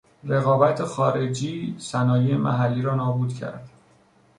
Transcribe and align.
رقابت 0.23 0.83
خارجی 0.83 1.75
صنایع 1.79 2.37
محلی 2.37 2.81
را 2.81 2.95
نابود 2.95 3.33
کرد. 3.33 3.69